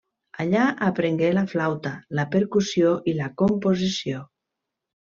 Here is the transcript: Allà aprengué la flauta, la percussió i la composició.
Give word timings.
Allà 0.45 0.63
aprengué 0.85 1.29
la 1.39 1.43
flauta, 1.53 1.93
la 2.21 2.27
percussió 2.37 2.97
i 3.13 3.17
la 3.21 3.31
composició. 3.45 4.29